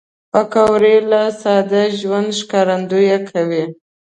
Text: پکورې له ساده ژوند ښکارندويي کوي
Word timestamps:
پکورې 0.31 0.95
له 1.11 1.21
ساده 1.41 1.83
ژوند 1.99 2.29
ښکارندويي 2.39 3.17
کوي 3.31 3.63